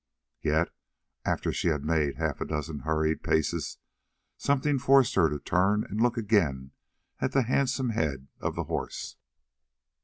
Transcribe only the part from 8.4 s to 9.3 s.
the horse.